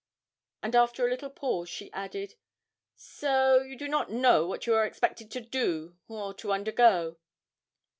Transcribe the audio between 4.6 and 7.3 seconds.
you are expected to do or to undergo.'